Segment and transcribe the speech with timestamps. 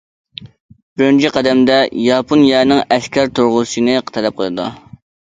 [1.01, 4.73] بىرىنچى قەدەمدە، ياپونىيەنىڭ ئەسكەر تۇرغۇزۇشىنى تەلەپ قىلىدۇ.